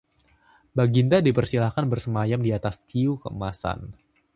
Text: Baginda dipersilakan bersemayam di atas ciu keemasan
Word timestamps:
Baginda 0.77 1.17
dipersilakan 1.27 1.85
bersemayam 1.93 2.39
di 2.43 2.49
atas 2.57 2.75
ciu 2.89 3.11
keemasan 3.21 3.79